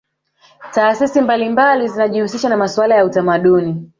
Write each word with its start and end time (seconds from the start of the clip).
taasisi 0.73 1.21
mbalimbali 1.21 1.87
zinajihusisha 1.87 2.49
na 2.49 2.57
masuala 2.57 2.95
ya 2.95 3.05
utamadini 3.05 3.89